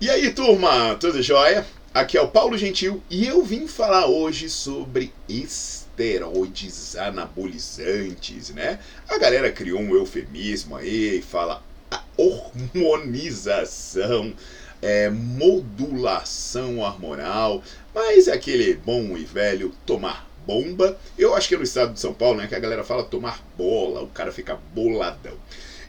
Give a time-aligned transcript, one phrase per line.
[0.00, 1.66] E aí, turma, tudo jóia?
[1.92, 8.78] Aqui é o Paulo Gentil e eu vim falar hoje sobre esteroides anabolizantes, né?
[9.06, 11.62] A galera criou um eufemismo aí e fala
[12.16, 14.32] hormonização,
[14.80, 17.62] é, modulação hormonal,
[17.94, 20.98] mas é aquele bom e velho tomar bomba.
[21.18, 23.46] Eu acho que é no estado de São Paulo, né, que a galera fala tomar
[23.54, 25.36] bola, o cara fica boladão.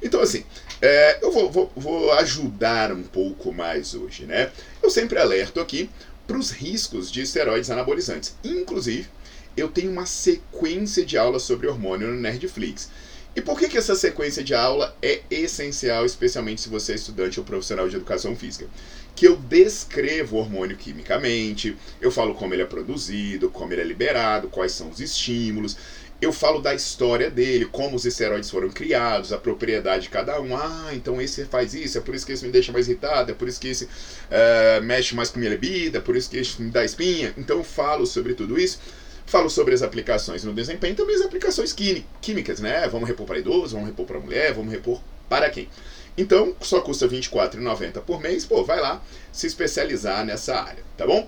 [0.01, 0.43] Então, assim,
[0.81, 4.51] é, eu vou, vou, vou, ajudar um pouco mais hoje, né?
[4.81, 5.89] Eu sempre alerto aqui
[6.25, 8.35] para os riscos de esteroides anabolizantes.
[8.43, 9.07] Inclusive,
[9.55, 12.89] eu tenho uma sequência de aulas sobre hormônio no Nerdflix.
[13.33, 17.39] E por que, que essa sequência de aula é essencial, especialmente se você é estudante
[17.39, 18.67] ou profissional de educação física?
[19.15, 23.85] Que eu descrevo o hormônio quimicamente, eu falo como ele é produzido, como ele é
[23.85, 25.77] liberado, quais são os estímulos,
[26.21, 30.55] eu falo da história dele, como os esteroides foram criados, a propriedade de cada um.
[30.55, 33.33] Ah, então esse faz isso, é por isso que esse me deixa mais irritado, é
[33.33, 36.61] por isso que esse uh, mexe mais com minha libido, é por isso que esse
[36.61, 37.33] me dá espinha.
[37.35, 38.79] Então eu falo sobre tudo isso.
[39.25, 41.73] Falo sobre as aplicações no desempenho, também as aplicações
[42.21, 42.87] químicas, né?
[42.89, 45.69] Vamos repor para idoso, vamos repor para mulher, vamos repor para quem?
[46.17, 48.45] Então, só custa R$ 24,90 por mês.
[48.45, 49.01] Pô, vai lá
[49.31, 51.27] se especializar nessa área, tá bom?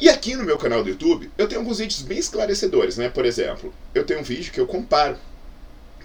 [0.00, 3.08] E aqui no meu canal do YouTube, eu tenho alguns vídeos bem esclarecedores, né?
[3.08, 5.18] Por exemplo, eu tenho um vídeo que eu comparo,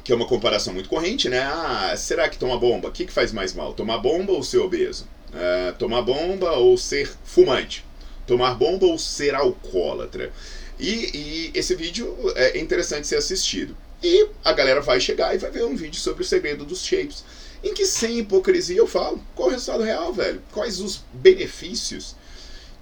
[0.03, 1.41] que é uma comparação muito corrente, né?
[1.41, 2.89] Ah, será que tomar bomba?
[2.89, 3.71] O que, que faz mais mal?
[3.73, 5.07] Tomar bomba ou ser obeso?
[5.29, 7.85] Uh, tomar bomba ou ser fumante?
[8.25, 10.33] Tomar bomba ou ser alcoólatra?
[10.79, 13.77] E, e esse vídeo é interessante ser assistido.
[14.01, 17.23] E a galera vai chegar e vai ver um vídeo sobre o segredo dos shapes,
[17.63, 22.15] em que sem hipocrisia eu falo qual o resultado real, velho, quais os benefícios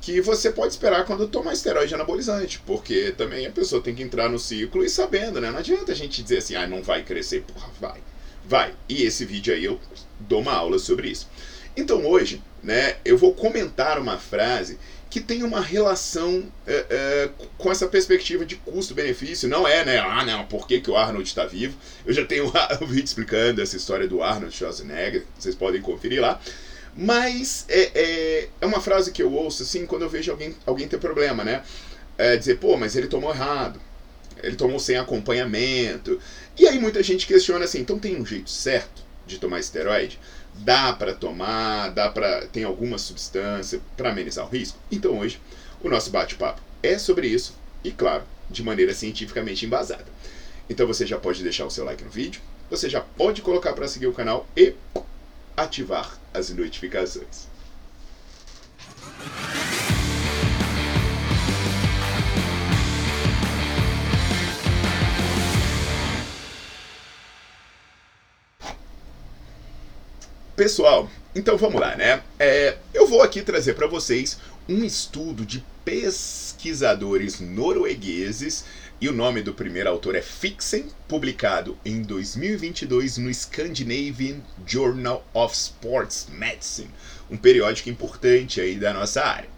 [0.02, 4.28] que você pode esperar quando tomar esteroide anabolizante, porque também a pessoa tem que entrar
[4.28, 5.52] no ciclo e sabendo, né?
[5.52, 8.02] Não adianta a gente dizer assim, ah, não vai crescer, porra, vai.
[8.44, 8.74] Vai.
[8.90, 9.80] E esse vídeo aí eu
[10.20, 11.30] dou uma aula sobre isso.
[11.78, 14.80] Então hoje, né, eu vou comentar uma frase
[15.12, 19.48] que tem uma relação é, é, com essa perspectiva de custo-benefício.
[19.48, 20.00] Não é, né?
[20.00, 21.78] Ah, não, por que, que o Arnold está vivo?
[22.06, 22.46] Eu já tenho
[22.82, 26.42] um vídeo explicando essa história do Arnold Schwarzenegger, vocês podem conferir lá.
[26.96, 30.88] Mas é, é, é, uma frase que eu ouço assim quando eu vejo alguém, alguém
[30.88, 31.64] ter problema, né?
[32.18, 33.80] É dizer, pô, mas ele tomou errado.
[34.44, 36.20] Ele tomou sem acompanhamento.
[36.58, 40.20] E aí muita gente questiona assim, então tem um jeito certo de tomar esteroide?
[40.54, 44.78] Dá para tomar, dá para tem alguma substância para amenizar o risco?
[44.92, 45.40] Então hoje
[45.82, 50.06] o nosso bate-papo é sobre isso e claro, de maneira cientificamente embasada.
[50.70, 53.88] Então você já pode deixar o seu like no vídeo, você já pode colocar para
[53.88, 54.74] seguir o canal e
[55.56, 57.52] ativar as notificações.
[70.56, 72.22] Pessoal, então vamos lá, né?
[72.38, 74.38] É, eu vou aqui trazer para vocês
[74.70, 78.64] um estudo de pesquisadores noruegueses
[79.02, 85.56] e o nome do primeiro autor é Fixen, publicado em 2022 no Scandinavian Journal of
[85.56, 86.92] Sports Medicine,
[87.28, 89.50] um periódico importante aí da nossa área.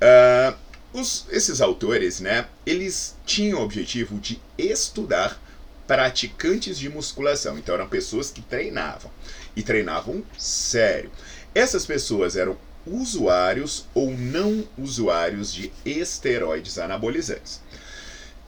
[0.00, 0.56] Uh,
[0.92, 5.36] os, esses autores, né, eles tinham o objetivo de estudar
[5.84, 9.10] praticantes de musculação, então eram pessoas que treinavam
[9.56, 11.10] e treinavam sério.
[11.52, 12.56] Essas pessoas eram
[12.86, 17.60] usuários ou não usuários de esteroides anabolizantes.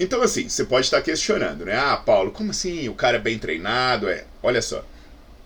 [0.01, 1.77] Então, assim, você pode estar questionando, né?
[1.77, 2.89] Ah, Paulo, como assim?
[2.89, 4.09] O cara é bem treinado?
[4.09, 4.85] É, olha só.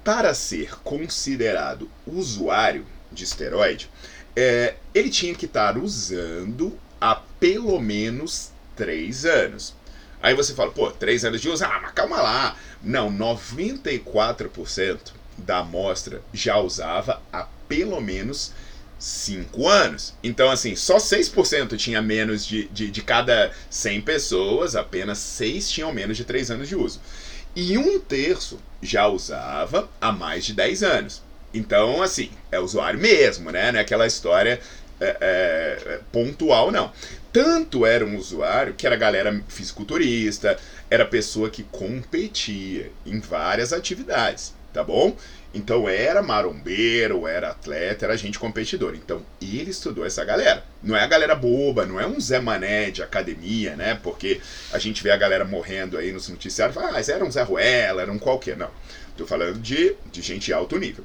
[0.04, 3.88] Para ser considerado usuário de esteroide,
[4.36, 9.74] é, ele tinha que estar usando há pelo menos 3 anos.
[10.22, 11.64] Aí você fala, pô, 3 anos de uso?
[11.64, 12.56] Ah, mas calma lá.
[12.82, 18.52] Não, 94% da amostra já usava há pelo menos
[19.02, 20.14] 5 anos.
[20.22, 25.92] Então, assim, só 6% tinha menos de, de, de cada 100 pessoas, apenas 6 tinham
[25.92, 27.00] menos de 3 anos de uso.
[27.56, 31.22] E um terço já usava há mais de 10 anos.
[31.52, 33.72] Então, assim, é usuário mesmo, né?
[33.72, 34.60] Não é aquela história
[35.00, 36.92] é, é, pontual, não.
[37.32, 40.56] Tanto era um usuário que era galera fisiculturista,
[40.88, 45.16] era pessoa que competia em várias atividades, tá bom?
[45.54, 48.96] Então era marombeiro, era atleta, era gente competidora.
[48.96, 50.64] Então ele estudou essa galera.
[50.82, 53.98] Não é a galera boba, não é um Zé Mané de academia, né?
[54.02, 54.40] Porque
[54.72, 58.02] a gente vê a galera morrendo aí nos noticiários, ah, mas era um Zé Ruela,
[58.02, 58.56] era um qualquer.
[58.56, 58.70] Não.
[59.16, 61.04] Tô falando de, de gente alto nível.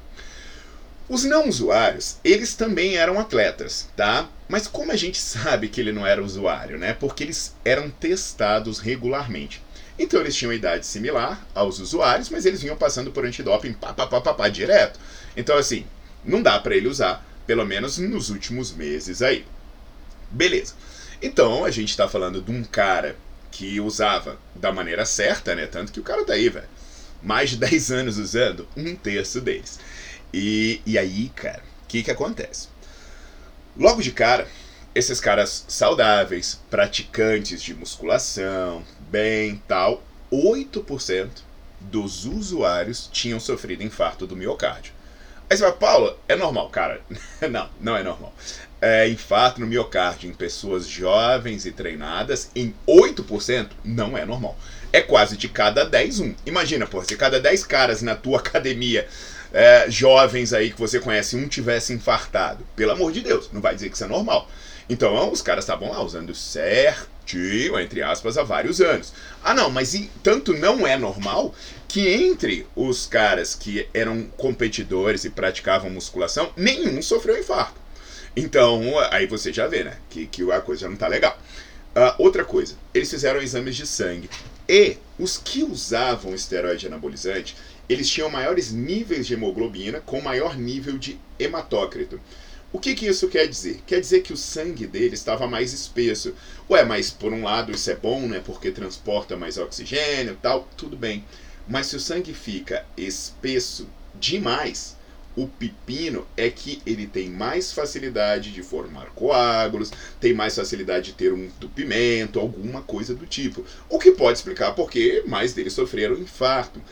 [1.08, 4.28] Os não usuários, eles também eram atletas, tá?
[4.46, 6.94] Mas como a gente sabe que ele não era usuário, né?
[6.94, 9.62] Porque eles eram testados regularmente.
[9.98, 14.06] Então eles tinham idade similar aos usuários, mas eles vinham passando por antidoping pá, pá,
[14.06, 14.98] pá, pá, pá direto.
[15.36, 15.86] Então assim,
[16.24, 19.44] não dá para ele usar, pelo menos nos últimos meses aí.
[20.30, 20.74] Beleza.
[21.20, 23.16] Então a gente está falando de um cara
[23.50, 25.66] que usava da maneira certa, né?
[25.66, 26.68] Tanto que o cara tá aí, velho.
[27.22, 29.80] Mais de 10 anos usando, um terço deles.
[30.32, 32.68] E, e aí, cara, o que que acontece?
[33.76, 34.46] Logo de cara,
[34.98, 40.02] esses caras saudáveis, praticantes de musculação, bem, tal,
[40.32, 41.28] 8%
[41.80, 44.92] dos usuários tinham sofrido infarto do miocárdio.
[45.48, 47.00] Aí você vai, Paulo, é normal, cara.
[47.48, 48.34] não, não é normal.
[48.80, 54.58] É, infarto no miocárdio em pessoas jovens e treinadas, em 8%, não é normal.
[54.92, 56.34] É quase de cada 10, um.
[56.44, 59.06] Imagina, pô, se cada 10 caras na tua academia,
[59.52, 62.66] é, jovens aí que você conhece, um tivesse infartado.
[62.74, 64.48] Pelo amor de Deus, não vai dizer que isso é normal.
[64.88, 69.12] Então, os caras estavam lá usando certo tio, entre aspas, há vários anos.
[69.44, 71.54] Ah, não, mas e, tanto não é normal
[71.86, 77.78] que entre os caras que eram competidores e praticavam musculação, nenhum sofreu infarto.
[78.34, 81.38] Então, aí você já vê, né, que, que a coisa já não tá legal.
[81.94, 84.30] Uh, outra coisa, eles fizeram exames de sangue.
[84.68, 87.56] E os que usavam esteroide anabolizante,
[87.88, 92.20] eles tinham maiores níveis de hemoglobina com maior nível de hematócrito.
[92.70, 93.80] O que, que isso quer dizer?
[93.86, 96.34] Quer dizer que o sangue dele estava mais espesso.
[96.68, 98.42] Ué, mas por um lado isso é bom, né?
[98.44, 101.24] Porque transporta mais oxigênio e tal, tudo bem.
[101.66, 104.98] Mas se o sangue fica espesso demais,
[105.34, 111.12] o pepino é que ele tem mais facilidade de formar coágulos, tem mais facilidade de
[111.14, 113.64] ter um entupimento, alguma coisa do tipo.
[113.88, 116.82] O que pode explicar porque mais deles sofreram infarto.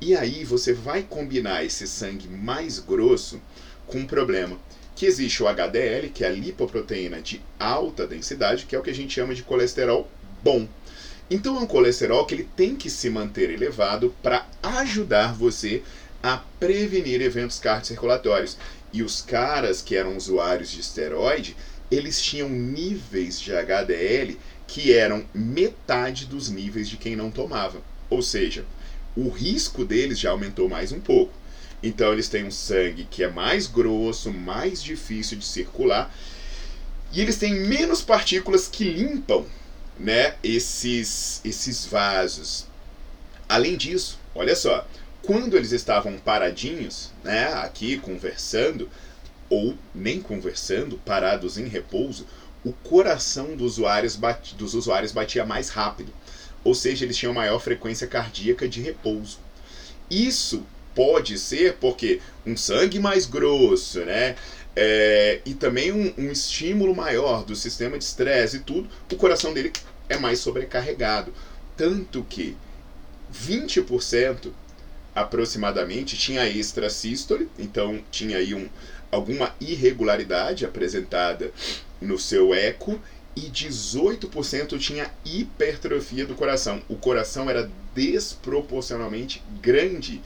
[0.00, 3.42] E aí você vai combinar esse sangue mais grosso
[3.86, 4.58] com um problema
[4.94, 8.90] que existe o HDL, que é a lipoproteína de alta densidade, que é o que
[8.90, 10.08] a gente chama de colesterol
[10.42, 10.68] bom.
[11.30, 15.82] Então é um colesterol que ele tem que se manter elevado para ajudar você
[16.22, 18.56] a prevenir eventos cardiocirculatórios.
[18.92, 21.56] E os caras que eram usuários de esteroide,
[21.90, 27.82] eles tinham níveis de HDL que eram metade dos níveis de quem não tomava.
[28.08, 28.64] Ou seja,
[29.16, 31.32] o risco deles já aumentou mais um pouco.
[31.84, 36.10] Então eles têm um sangue que é mais grosso, mais difícil de circular,
[37.12, 39.44] e eles têm menos partículas que limpam,
[39.98, 42.66] né, esses esses vasos.
[43.46, 44.88] Além disso, olha só,
[45.22, 48.88] quando eles estavam paradinhos, né, aqui conversando
[49.50, 52.26] ou nem conversando, parados em repouso,
[52.64, 56.12] o coração dos usuários, bat, dos usuários batia mais rápido.
[56.64, 59.38] Ou seja, eles tinham maior frequência cardíaca de repouso.
[60.10, 60.64] Isso
[60.94, 64.36] pode ser porque um sangue mais grosso, né?
[64.76, 69.54] É, e também um, um, estímulo maior do sistema de estresse e tudo, o coração
[69.54, 69.72] dele
[70.08, 71.32] é mais sobrecarregado.
[71.76, 72.56] Tanto que
[73.32, 74.50] 20%
[75.14, 78.68] aproximadamente tinha extrasístole, então tinha aí um,
[79.12, 81.52] alguma irregularidade apresentada
[82.00, 83.00] no seu eco,
[83.36, 86.80] e 18% tinha hipertrofia do coração.
[86.88, 90.22] O coração era desproporcionalmente grande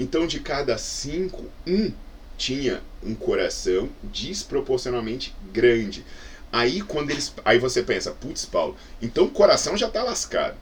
[0.00, 1.92] então, de cada cinco, um
[2.38, 6.02] tinha um coração desproporcionalmente grande.
[6.50, 10.56] Aí quando eles, aí você pensa, putz, Paulo, então o coração já está lascado,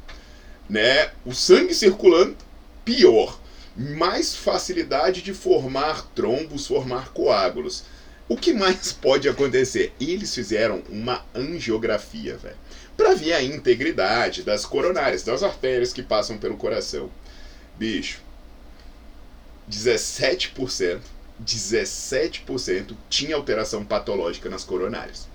[0.69, 1.13] né?
[1.25, 2.37] O sangue circulando,
[2.85, 3.39] pior,
[3.77, 7.85] mais facilidade de formar trombos, formar coágulos.
[8.29, 9.93] O que mais pode acontecer?
[10.01, 12.57] Eles fizeram uma angiografia, velho,
[12.97, 17.09] para ver a integridade das coronárias, das artérias que passam pelo coração.
[17.79, 18.21] Bicho,
[19.71, 20.99] 17%,
[21.45, 25.29] 17% tinha alteração patológica nas coronárias.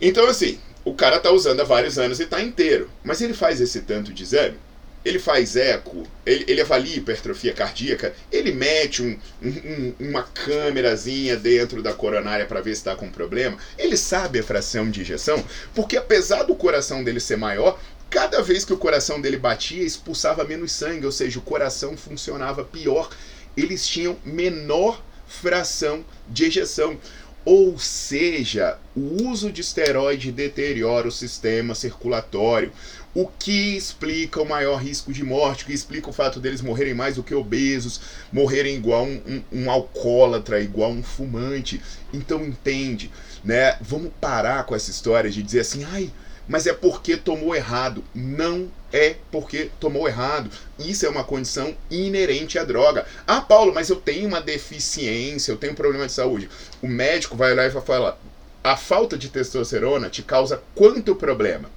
[0.00, 2.90] Então, assim, o cara tá usando há vários anos e tá inteiro.
[3.04, 4.56] Mas ele faz esse tanto de exame?
[5.04, 11.82] ele faz eco, ele, ele avalia hipertrofia cardíaca, ele mete um, um, uma câmerazinha dentro
[11.82, 15.44] da coronária para ver se está com problema, ele sabe a fração de injeção,
[15.74, 17.78] porque apesar do coração dele ser maior,
[18.12, 22.62] cada vez que o coração dele batia, expulsava menos sangue, ou seja, o coração funcionava
[22.62, 23.08] pior,
[23.56, 26.98] eles tinham menor fração de ejeção.
[27.42, 32.70] Ou seja, o uso de esteroide deteriora o sistema circulatório,
[33.14, 36.92] o que explica o maior risco de morte, o que explica o fato deles morrerem
[36.92, 37.98] mais do que obesos,
[38.30, 41.80] morrerem igual um, um, um alcoólatra, igual um fumante.
[42.12, 43.10] Então entende,
[43.42, 43.78] né?
[43.80, 46.12] Vamos parar com essa história de dizer assim, ai,
[46.48, 48.04] mas é porque tomou errado.
[48.14, 50.50] Não é porque tomou errado.
[50.78, 53.06] Isso é uma condição inerente à droga.
[53.26, 56.50] Ah, Paulo, mas eu tenho uma deficiência, eu tenho um problema de saúde.
[56.82, 58.18] O médico vai lá e vai falar:
[58.62, 61.70] a falta de testosterona te causa quanto problema?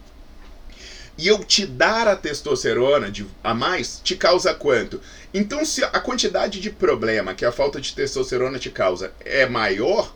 [1.18, 5.00] E eu te dar a testosterona de, a mais te causa quanto?
[5.34, 10.14] Então, se a quantidade de problema que a falta de testosterona te causa é maior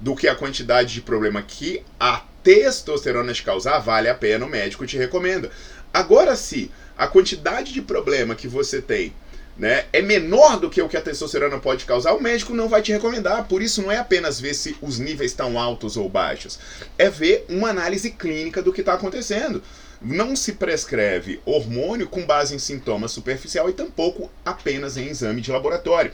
[0.00, 4.48] do que a quantidade de problema que a testosterona te causar, vale a pena, o
[4.48, 5.50] médico te recomenda.
[5.92, 9.12] Agora, se a quantidade de problema que você tem
[9.56, 12.80] né, é menor do que o que a testosterona pode causar, o médico não vai
[12.80, 13.46] te recomendar.
[13.46, 16.58] Por isso, não é apenas ver se os níveis estão altos ou baixos,
[16.96, 19.62] é ver uma análise clínica do que está acontecendo.
[20.00, 25.52] Não se prescreve hormônio com base em sintomas superficial e tampouco apenas em exame de
[25.52, 26.10] laboratório.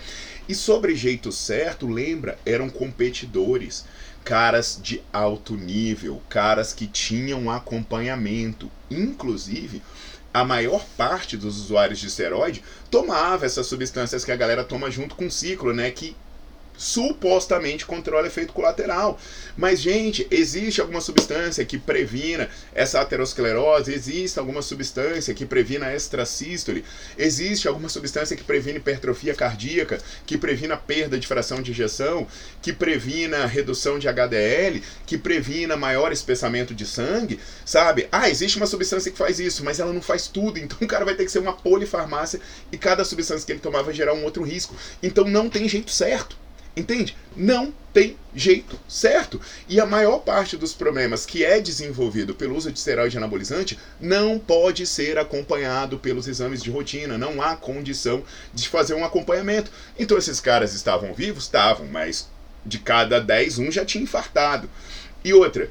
[0.49, 3.85] E sobre jeito certo, lembra, eram competidores
[4.25, 8.69] caras de alto nível, caras que tinham acompanhamento.
[8.90, 9.81] Inclusive,
[10.35, 15.14] a maior parte dos usuários de esteroide tomava essas substâncias que a galera toma junto
[15.14, 15.93] com o ciclo, né?
[15.93, 16.16] Que
[16.76, 19.18] supostamente controla efeito colateral.
[19.56, 25.95] Mas, gente, existe alguma substância que previna essa aterosclerose, existe alguma substância que previna a
[25.95, 26.85] extrasístole,
[27.16, 32.26] existe alguma substância que previne hipertrofia cardíaca, que previna perda de fração de injeção,
[32.61, 38.09] que previna redução de HDL, que previna maior espessamento de sangue, sabe?
[38.12, 41.04] Ah, existe uma substância que faz isso, mas ela não faz tudo, então o cara
[41.04, 42.40] vai ter que ser uma polifarmácia
[42.71, 44.76] e cada substância que ele tomar vai gerar um outro risco.
[45.02, 46.45] Então não tem jeito certo.
[46.76, 47.16] Entende?
[47.35, 49.40] Não tem jeito certo.
[49.66, 54.38] E a maior parte dos problemas que é desenvolvido pelo uso de esteroide anabolizante não
[54.38, 57.16] pode ser acompanhado pelos exames de rotina.
[57.16, 59.71] Não há condição de fazer um acompanhamento.
[59.99, 61.45] Então esses caras estavam vivos?
[61.45, 62.28] Estavam, mas
[62.64, 64.68] de cada 10, um já tinha infartado.
[65.25, 65.71] E outra,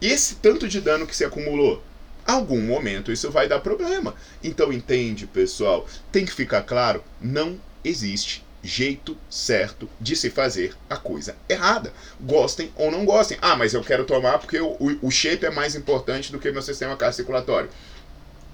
[0.00, 1.82] esse tanto de dano que se acumulou,
[2.26, 4.14] algum momento isso vai dar problema.
[4.42, 10.96] Então entende, pessoal, tem que ficar claro, não existe jeito certo de se fazer a
[10.96, 11.92] coisa errada.
[12.20, 13.38] Gostem ou não gostem.
[13.40, 16.62] Ah, mas eu quero tomar porque o, o shape é mais importante do que meu
[16.62, 17.70] sistema cardiocirculatório.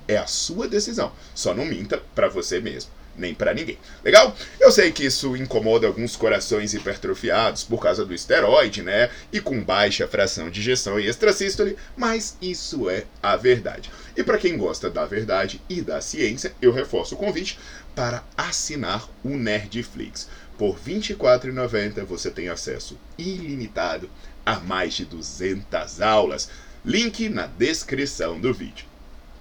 [0.06, 1.12] É a sua decisão.
[1.34, 3.78] Só não minta para você mesmo nem para ninguém.
[4.04, 4.36] Legal?
[4.58, 9.10] Eu sei que isso incomoda alguns corações hipertrofiados por causa do esteroide, né?
[9.32, 13.90] E com baixa fração de injeção e extrasístole, mas isso é a verdade.
[14.16, 17.58] E para quem gosta da verdade e da ciência, eu reforço o convite
[17.94, 20.28] para assinar o Nerdflix.
[20.58, 24.08] Por R$ 24,90 você tem acesso ilimitado
[24.44, 26.48] a mais de 200 aulas.
[26.84, 28.86] Link na descrição do vídeo.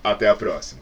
[0.03, 0.81] Até a próxima!